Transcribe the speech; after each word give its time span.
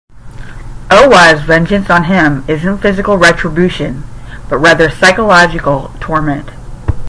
Oiwa's 0.89 1.43
vengeance 1.43 1.87
on 1.91 2.05
him 2.05 2.43
isn't 2.47 2.79
physical 2.79 3.17
retribution, 3.19 4.01
but 4.49 4.57
rather 4.57 4.89
psychological 4.89 5.91
torment. 5.99 6.49